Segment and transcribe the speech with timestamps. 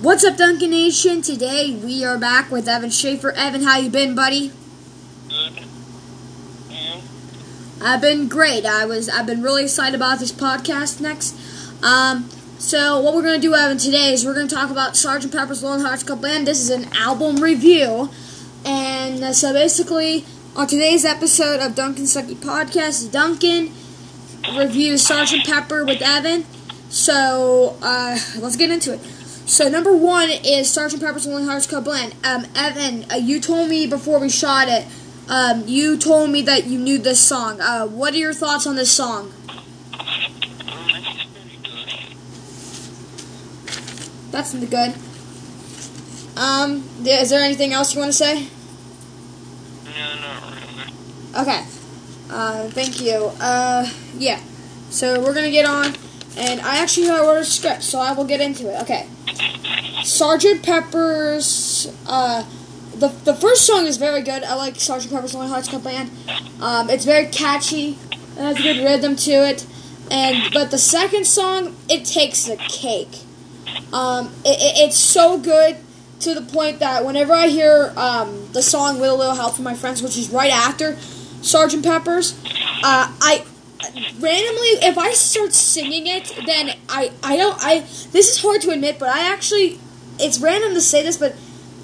[0.00, 1.22] What's up, Duncan Nation?
[1.22, 3.32] Today we are back with Evan Schaefer.
[3.32, 4.52] Evan, how you been, buddy?
[5.28, 5.64] Good.
[6.70, 7.02] And
[7.82, 8.64] I've been great.
[8.64, 11.34] I was I've been really excited about this podcast next.
[11.82, 15.64] Um, so what we're gonna do, Evan, today is we're gonna talk about Sergeant Pepper's
[15.64, 16.46] Lonely Hearts Club Band.
[16.46, 18.08] This is an album review,
[18.64, 23.72] and uh, so basically on today's episode of Duncan Sucky Podcast, Duncan
[24.56, 26.44] reviews Sergeant Pepper with Evan.
[26.88, 29.00] So uh, let's get into it.
[29.48, 31.00] So number one is Sgt.
[31.00, 32.14] Pepper's Lonely Hearts Club Band.
[32.22, 34.86] Um, Evan, uh, you told me before we shot it.
[35.26, 37.58] Um, you told me that you knew this song.
[37.58, 39.32] Uh, what are your thoughts on this song?
[44.30, 44.92] it's pretty good.
[44.92, 46.38] That's good.
[46.38, 48.48] Um, is there anything else you want to say?
[49.84, 50.92] No, not really.
[51.40, 51.64] Okay.
[52.30, 53.32] Uh, thank you.
[53.40, 54.42] Uh, yeah.
[54.90, 55.94] So we're gonna get on,
[56.38, 58.80] and I actually wrote a script, so I will get into it.
[58.82, 59.06] Okay.
[60.02, 61.92] Sergeant Pepper's.
[62.06, 62.44] Uh,
[62.94, 64.42] the the first song is very good.
[64.44, 66.10] I like Sergeant Pepper's Lonely Hearts Club Band.
[66.60, 67.98] Um, it's very catchy.
[68.10, 69.66] It has a good rhythm to it,
[70.10, 73.22] and but the second song it takes the cake.
[73.92, 75.76] Um, it, it, it's so good
[76.20, 79.64] to the point that whenever I hear um, the song "With a Little Help from
[79.64, 80.96] My Friends," which is right after
[81.42, 82.38] Sergeant Pepper's,
[82.82, 83.44] uh, I
[84.20, 88.70] randomly if I start singing it, then I I don't I this is hard to
[88.70, 89.78] admit, but I actually
[90.18, 91.34] it's random to say this, but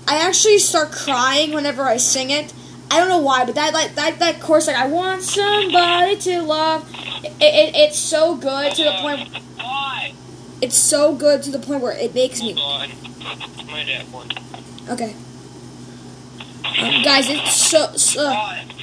[0.07, 2.53] I actually start crying whenever I sing it.
[2.91, 6.43] I don't know why, but that like that that chorus like I want somebody to
[6.43, 6.89] love.
[7.25, 9.29] It, it, it's so good to the point.
[9.57, 10.13] Why?
[10.61, 13.67] It's so good to the point where it makes me Hold on.
[13.67, 14.29] My dad won.
[14.89, 15.15] Okay.
[16.77, 18.37] Guys, it's so, so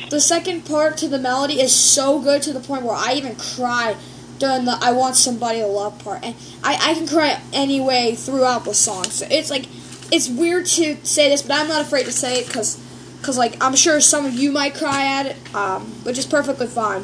[0.10, 3.36] the second part to the melody is so good to the point where I even
[3.36, 3.98] cry
[4.40, 8.64] during the "I Want Somebody to Love" part, and I, I can cry anyway throughout
[8.64, 9.04] the song.
[9.06, 9.66] So it's like
[10.10, 12.78] it's weird to say this, but I'm not afraid to say it because
[13.18, 16.68] because like I'm sure some of you might cry at it, um, which is perfectly
[16.68, 17.04] fine.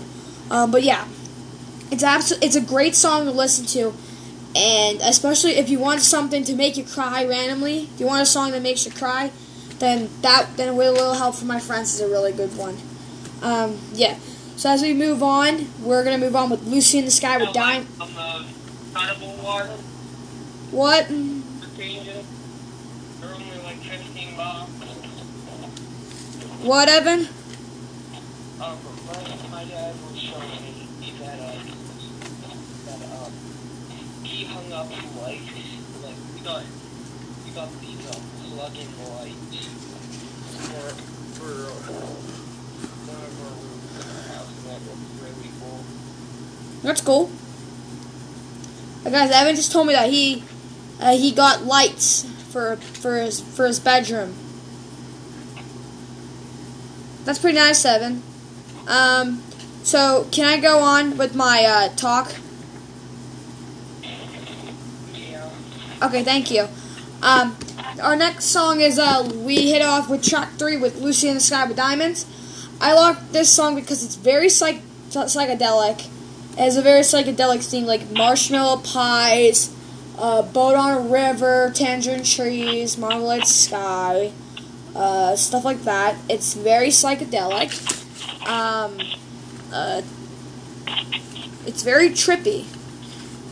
[0.50, 1.06] Um, but yeah,
[1.92, 3.94] it's abso- it's a great song to listen to.
[4.56, 8.26] And especially if you want something to make you cry randomly, if you want a
[8.26, 9.32] song that makes you cry,
[9.80, 12.78] then that then with a little help from my friends is a really good one.
[13.42, 14.18] Um, yeah.
[14.56, 17.54] So as we move on, we're gonna move on with Lucy in the Sky with
[17.54, 17.88] Dime.
[18.02, 18.46] On the
[18.94, 19.34] carnival
[20.72, 21.08] What?
[21.08, 21.42] the
[21.78, 22.26] changes,
[23.22, 24.72] they're only like 15 bucks.
[26.64, 27.28] What, Evan?
[28.60, 28.78] Um,
[29.52, 33.32] my dad was showing me he had that, um,
[34.24, 34.90] he hung up
[35.22, 35.42] like,
[36.34, 36.64] we got,
[37.46, 38.22] we got these, um,
[38.58, 39.68] plug-in lights
[40.66, 40.90] for,
[41.38, 42.08] for, uh,
[43.06, 45.84] one of our rooms in the house, and that was really cool.
[46.82, 47.30] That's cool.
[49.06, 50.44] Uh, guys, Evan just told me that he
[51.00, 54.34] uh, he got lights for for his for his bedroom.
[57.26, 58.24] That's pretty nice, Evan.
[58.88, 59.44] Um,
[59.84, 62.34] so can I go on with my uh, talk?
[65.14, 65.48] Yeah.
[66.02, 66.68] Okay, thank you.
[67.22, 67.56] Um,
[68.02, 71.40] our next song is uh, we hit off with track three with Lucy in the
[71.40, 72.26] Sky with Diamonds.
[72.80, 76.08] I like this song because it's very psych- psychedelic.
[76.54, 79.76] It has a very psychedelic theme, like marshmallow pies,
[80.18, 84.32] uh, boat on a river, tangerine trees, marmalade sky,
[84.96, 86.16] uh, stuff like that.
[86.30, 87.72] It's very psychedelic.
[88.48, 89.00] Um,
[89.72, 90.02] uh,
[91.66, 92.66] it's very trippy.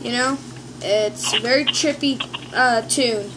[0.04, 0.38] You know,
[0.80, 2.20] it's a very trippy
[2.54, 3.30] uh, tune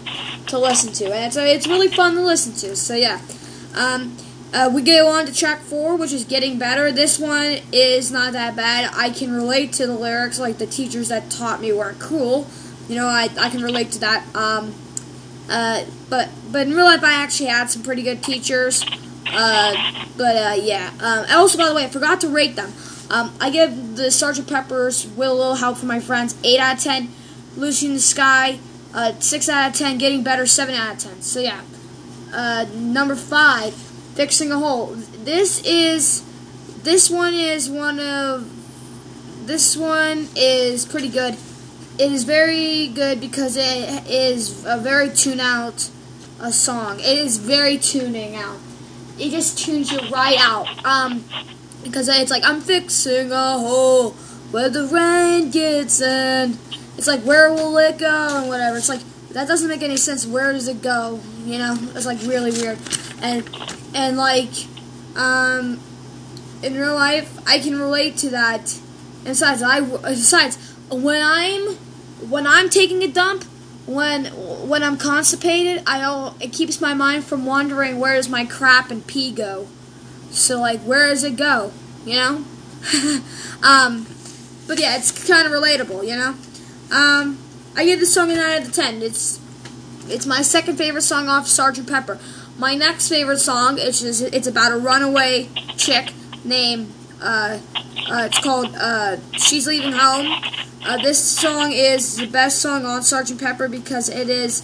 [0.47, 2.75] to listen to, and it's uh, it's really fun to listen to.
[2.75, 3.21] So yeah,
[3.75, 4.15] um,
[4.53, 6.91] uh, we go on to track four, which is getting better.
[6.91, 8.91] This one is not that bad.
[8.95, 12.47] I can relate to the lyrics, like the teachers that taught me weren't cool.
[12.87, 14.23] You know, I I can relate to that.
[14.35, 14.73] Um,
[15.49, 18.83] uh, but but in real life, I actually had some pretty good teachers.
[19.31, 20.91] Uh, but uh, yeah.
[20.99, 22.73] Um, also, by the way, I forgot to rate them.
[23.11, 26.77] Um, I give the Sergeant Pepper's "With a Little Help for My Friends" eight out
[26.77, 27.09] of ten.
[27.57, 28.59] Lucy in the Sky,
[28.93, 29.97] uh, six out of ten.
[29.97, 31.21] Getting Better, seven out of ten.
[31.21, 31.61] So yeah.
[32.33, 34.87] Uh, number five, Fixing a Hole.
[35.23, 36.23] This is
[36.83, 41.35] this one is one of this one is pretty good.
[41.97, 45.89] It is very good because it is a very tune out
[46.39, 46.99] a song.
[46.99, 48.57] It is very tuning out.
[49.17, 50.85] It just tunes you right out.
[50.85, 51.25] Um,
[51.83, 54.11] because it's like I'm fixing a hole
[54.51, 56.57] where the rain gets in.
[56.99, 58.75] It's like where will it go and whatever.
[58.75, 58.99] It's like
[59.29, 60.27] that doesn't make any sense.
[60.27, 61.21] Where does it go?
[61.45, 62.77] You know, it's like really weird.
[63.21, 63.49] And
[63.95, 64.49] and like
[65.15, 65.79] um
[66.61, 68.77] in real life, I can relate to that.
[69.19, 70.57] And besides, I besides
[70.91, 71.75] when I'm
[72.29, 73.45] when I'm taking a dump,
[73.85, 74.25] when
[74.67, 79.07] when I'm constipated, I it keeps my mind from wandering where does my crap and
[79.07, 79.69] pee go.
[80.31, 81.71] So like where does it go?
[82.05, 82.45] You know?
[83.63, 84.05] um
[84.67, 86.35] but yeah, it's kind of relatable, you know?
[86.91, 87.37] Um
[87.75, 89.01] I give this song a 9 out of 10.
[89.01, 89.39] It's
[90.07, 91.87] it's my second favorite song off Sgt.
[91.87, 92.19] Pepper.
[92.57, 95.47] My next favorite song is just, it's about a runaway
[95.77, 96.11] chick
[96.43, 96.91] named
[97.21, 97.59] uh,
[98.09, 100.41] uh, it's called uh, She's Leaving Home.
[100.85, 103.39] Uh, this song is the best song on Sgt.
[103.39, 104.63] Pepper because it is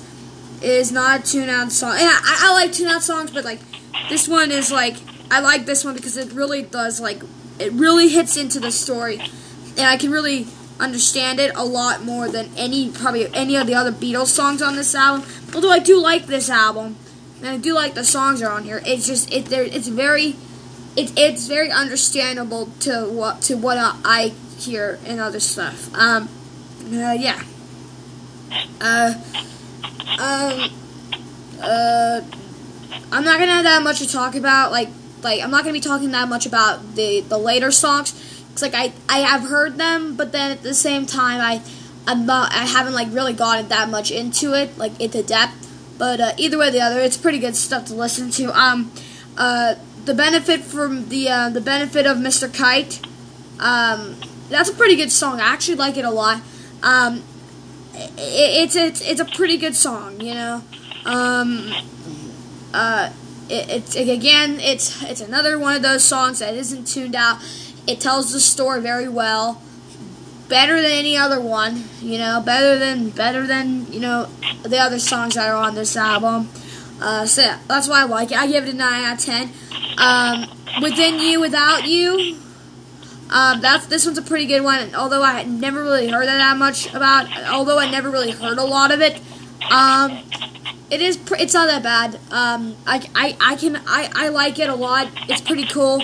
[0.61, 1.95] is not a tune out song.
[1.99, 3.59] Yeah, I, I like tune out songs, but like
[4.09, 4.95] this one is like
[5.29, 7.21] I like this one because it really does like
[7.59, 9.19] it really hits into the story,
[9.77, 10.47] and I can really
[10.79, 14.75] understand it a lot more than any probably any of the other Beatles songs on
[14.75, 15.27] this album.
[15.53, 16.97] Although I do like this album,
[17.39, 18.81] and I do like the songs that are on here.
[18.85, 20.35] It's just it there it's very
[20.95, 25.93] it, it's very understandable to what to what I hear and other stuff.
[25.95, 26.29] Um,
[26.85, 27.41] uh, yeah.
[28.79, 29.13] Uh,
[30.19, 30.71] um,
[31.61, 32.21] uh,
[33.11, 34.71] I'm not gonna have that much to talk about.
[34.71, 34.89] Like,
[35.23, 38.13] like I'm not gonna be talking that much about the the later songs.
[38.55, 41.61] Cause like I I have heard them, but then at the same time I
[42.07, 45.61] I'm not I haven't like really gotten that much into it, like into depth.
[45.97, 48.57] But uh, either way or the other, it's pretty good stuff to listen to.
[48.57, 48.91] Um,
[49.37, 49.75] uh,
[50.05, 52.53] the benefit from the uh, the benefit of Mr.
[52.53, 53.01] Kite.
[53.59, 54.15] Um,
[54.49, 55.39] that's a pretty good song.
[55.39, 56.41] I actually like it a lot.
[56.83, 57.23] Um,
[57.93, 60.63] it, it's it's it's a pretty good song, you know.
[61.05, 61.73] Um,
[62.73, 63.11] uh,
[63.49, 67.39] it, it's it, again, it's it's another one of those songs that isn't tuned out.
[67.87, 69.61] It tells the story very well,
[70.47, 71.83] better than any other one.
[72.01, 74.27] You know, better than better than you know
[74.63, 76.49] the other songs that are on this album.
[77.01, 78.37] Uh, so yeah, that's why I like it.
[78.37, 79.49] I give it a nine out of ten.
[79.97, 80.49] Um,
[80.81, 82.37] Within You, Without You.
[83.29, 84.93] Um, that's this one's a pretty good one.
[84.95, 87.27] Although I had never really heard that, that much about.
[87.47, 89.19] Although I never really heard a lot of it.
[89.71, 90.19] Um,
[90.91, 91.17] it is.
[91.17, 92.15] Pr- it's not that bad.
[92.31, 93.77] Um, I, I, I can.
[93.87, 95.09] I, I like it a lot.
[95.27, 96.01] It's pretty cool.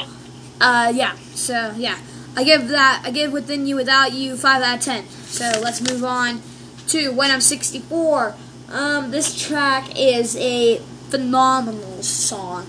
[0.61, 1.15] Uh, yeah.
[1.33, 1.97] So yeah,
[2.37, 3.01] I give that.
[3.03, 5.07] I give Within You, Without You five out of ten.
[5.07, 6.41] So let's move on
[6.89, 8.35] to When I'm 64.
[8.69, 10.77] Um, this track is a
[11.09, 12.67] phenomenal song.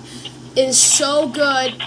[0.56, 1.80] It is so good,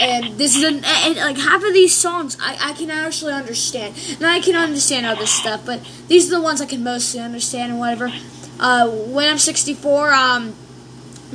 [0.00, 3.94] and this is an and, like half of these songs I, I can actually understand,
[4.16, 7.72] and I can understand other stuff, but these are the ones I can mostly understand
[7.72, 8.10] and whatever.
[8.58, 10.54] Uh, when I'm 64, um,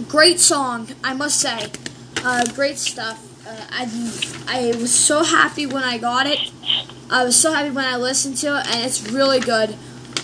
[0.07, 1.67] great song, I must say,
[2.23, 3.34] uh, great stuff.
[3.47, 3.85] Uh, I
[4.47, 6.51] I was so happy when I got it.
[7.11, 9.75] I was so happy when I listened to it, and it's really good.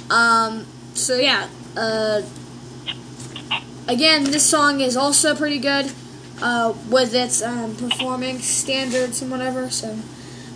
[0.09, 1.47] Um, so yeah.
[1.77, 2.23] Uh,
[3.88, 5.91] again, this song is also pretty good
[6.41, 9.69] uh, with its um, performing standards and whatever.
[9.69, 10.00] So,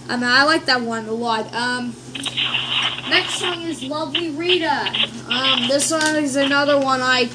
[0.09, 1.53] I mean, I like that one a lot.
[1.53, 1.95] Um,
[3.09, 4.91] next song is "Lovely Rita."
[5.29, 7.29] Um, this one is another one I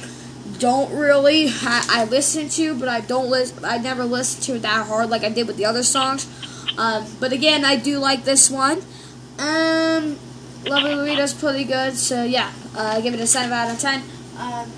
[0.61, 3.65] don't really I, I listen to, but I don't listen.
[3.65, 6.29] I never listen to it that hard like I did with the other songs.
[6.77, 8.81] Um, but again, I do like this one.
[9.39, 10.17] Um,
[10.65, 14.03] Lovely Rita's pretty good, so yeah, uh, I give it a seven out of ten.
[14.37, 14.71] Um,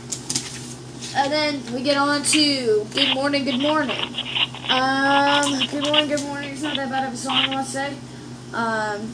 [1.15, 4.01] and then we get on to Good Morning, Good Morning.
[4.69, 6.51] Um, Good Morning, Good Morning.
[6.51, 7.93] It's not that bad of a song, I must say.
[8.53, 9.13] Um,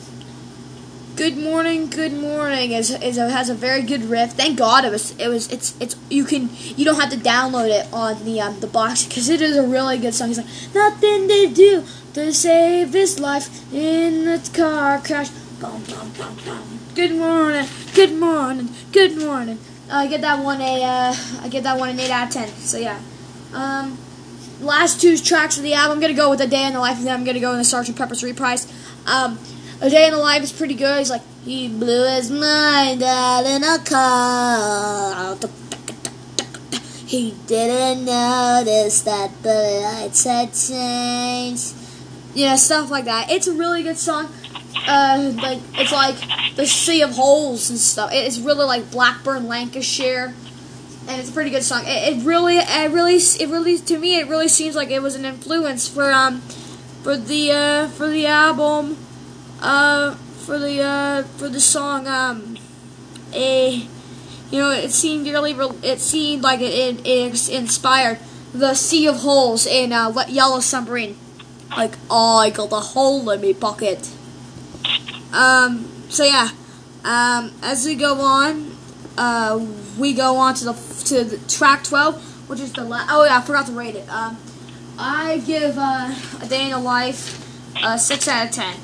[1.19, 4.31] Good Morning, Good Morning is, is a, has a very good riff.
[4.31, 7.67] Thank God it was it was it's it's you can you don't have to download
[7.77, 10.29] it on the um, the box because it is a really good song.
[10.29, 15.27] He's like nothing to do to save his life in the car crash.
[15.59, 16.79] Boom, boom, boom, boom.
[16.95, 19.59] Good morning, good morning, good morning.
[19.91, 22.47] I get that one a uh, I get that one an eight out of ten.
[22.47, 22.97] So yeah.
[23.53, 23.97] Um,
[24.61, 26.97] last two tracks of the album, I'm gonna go with a day in the life,
[26.97, 28.71] and then I'm gonna go in the Sergeant Pepper's reprise.
[29.05, 29.37] Um,
[29.81, 30.99] a day in the life is pretty good.
[30.99, 35.37] He's like he blew his mind out in a car.
[37.05, 41.73] He didn't notice that the lights had changed.
[42.35, 43.31] Know, stuff like that.
[43.31, 44.29] It's a really good song.
[44.87, 46.15] Uh, like it's like
[46.55, 48.11] the Sea of Holes and stuff.
[48.13, 50.33] It's really like Blackburn, Lancashire,
[51.07, 51.83] and it's a pretty good song.
[51.85, 55.15] It, it really, it really, it really, to me, it really seems like it was
[55.15, 56.41] an influence for um,
[57.01, 58.97] for the uh, for the album,
[59.61, 62.57] uh, for the uh, for the song um,
[63.33, 63.87] a,
[64.51, 65.51] you know, it seemed really,
[65.83, 68.19] it seemed like it, it, it inspired
[68.53, 71.17] the Sea of Holes in uh, Yellow Submarine.
[71.75, 74.09] Like, oh, I got a hole in me pocket.
[75.31, 76.49] Um, so yeah,
[77.03, 78.75] um, as we go on,
[79.17, 79.63] uh,
[79.97, 80.73] we go on to the
[81.05, 84.09] to the track twelve, which is the la- oh yeah, I forgot to rate it.
[84.09, 84.37] Um,
[84.97, 87.45] I give uh, a day in the life
[87.83, 88.75] a six out of ten.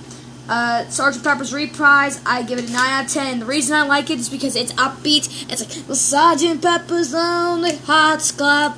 [0.48, 3.34] Uh, Sergeant Pepper's Reprise, I give it a 9 out of 10.
[3.34, 5.52] And the reason I like it is because it's upbeat.
[5.52, 8.78] It's like, Sergeant Pepper's Lonely Hearts Club.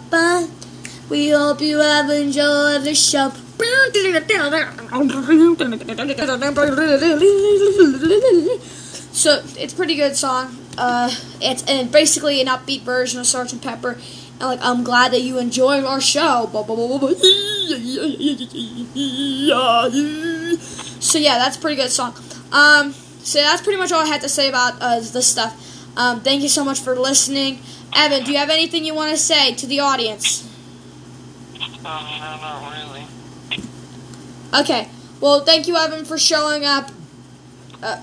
[1.09, 3.31] We hope you have enjoyed the show.
[9.11, 10.55] So it's pretty good song.
[10.77, 11.09] Uh,
[11.41, 13.97] it's and basically an upbeat version of Sergeant Pepper.
[14.39, 16.47] And like, I'm glad that you enjoyed our show.
[21.17, 22.13] So yeah, that's a pretty good song.
[22.51, 25.97] Um, so that's pretty much all I had to say about uh, this stuff.
[25.97, 27.57] Um, thank you so much for listening.
[27.95, 30.47] Evan, do you have anything you want to say to the audience?
[31.55, 33.07] Um, no, not really.
[34.61, 34.89] Okay.
[35.19, 36.91] Well, thank you, Evan, for showing up.
[37.81, 37.95] Uh,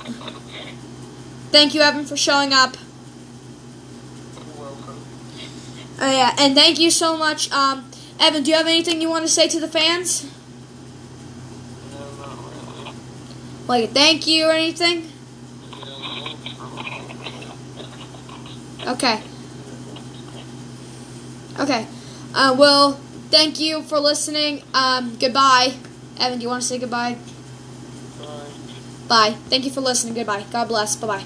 [1.53, 2.77] thank you, Evan, for showing up.
[4.35, 4.99] You're welcome.
[6.01, 8.43] Oh yeah, and thank you so much, um, Evan.
[8.43, 10.25] Do you have anything you want to say to the fans?
[11.93, 12.55] No, not really.
[13.67, 15.11] Like a thank you or anything?
[18.87, 19.23] Okay.
[21.59, 21.87] Okay.
[22.35, 22.93] Uh, well,
[23.31, 24.63] thank you for listening.
[24.75, 25.75] Um, goodbye.
[26.19, 27.17] Evan, do you want to say goodbye?
[28.19, 28.29] Bye.
[29.09, 29.37] Bye.
[29.49, 30.15] Thank you for listening.
[30.15, 30.45] Goodbye.
[30.53, 30.97] God bless.
[30.97, 31.25] Bye bye.